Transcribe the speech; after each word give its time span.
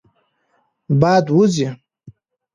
باد 0.99 1.25
وزي. 1.37 1.67